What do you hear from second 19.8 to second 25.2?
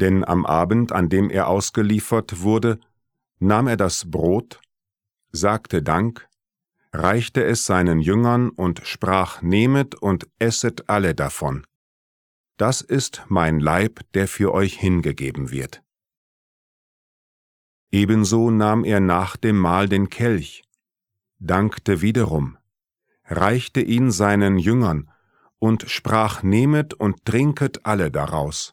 den Kelch, dankte wiederum, reichte ihn seinen Jüngern